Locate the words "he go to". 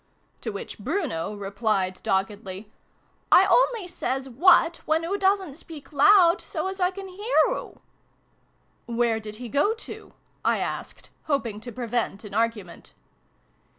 9.35-10.13